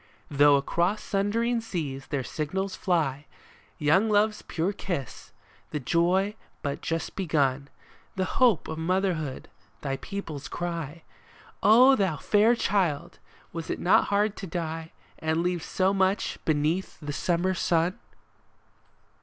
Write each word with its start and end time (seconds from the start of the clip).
Though 0.31 0.55
across 0.55 1.03
sundering 1.03 1.61
seas 1.61 2.07
their 2.07 2.23
signals 2.23 2.75
fly; 2.75 3.27
Young 3.77 4.09
Love's 4.09 4.41
pure 4.41 4.73
kiss, 4.73 5.31
the 5.69 5.79
joy 5.79 6.33
but 6.63 6.81
just 6.81 7.15
begun, 7.15 7.69
The 8.15 8.25
hope 8.41 8.67
of 8.67 8.79
motherhood, 8.79 9.47
thy 9.81 9.97
people's 9.97 10.47
cry— 10.47 11.03
O 11.77 11.95
thou 11.95 12.17
fair 12.17 12.55
child! 12.55 13.19
was 13.53 13.69
it 13.69 13.77
not 13.79 14.05
hard 14.05 14.35
to 14.37 14.47
die 14.47 14.91
And 15.19 15.43
leave 15.43 15.61
so 15.61 15.93
much 15.93 16.39
beneath 16.45 16.97
the 16.99 17.13
summer 17.13 17.53
sun 17.53 17.99